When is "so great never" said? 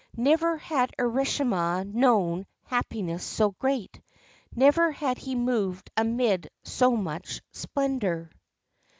3.23-4.91